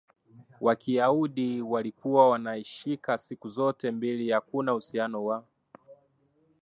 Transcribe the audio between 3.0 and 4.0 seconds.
siku zote